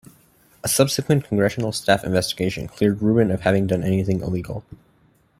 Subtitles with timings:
[0.63, 4.63] A subsequent congressional staff investigation cleared Rubin of having done anything illegal.